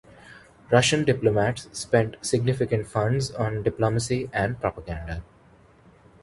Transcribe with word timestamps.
Russian 0.71 1.05
diplomats 1.05 1.67
spent 1.73 2.15
significant 2.25 2.87
funds 2.87 3.29
on 3.29 3.61
diplomacy 3.61 4.31
and 4.33 4.59
propaganda. 4.59 5.21